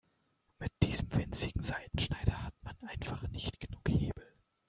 [0.57, 4.33] Mit diesem winzigen Seitenschneider hat man einfach nicht genug Hebel.